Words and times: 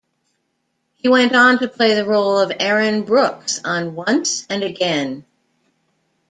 He 0.95 1.09
went 1.09 1.35
on 1.35 1.59
to 1.59 1.67
play 1.67 1.93
the 1.93 2.05
role 2.07 2.39
of 2.39 2.51
Aaron 2.59 3.03
Brooks 3.03 3.61
on 3.63 3.93
"Once 3.93 4.47
and 4.49 4.63
Again". 4.63 5.25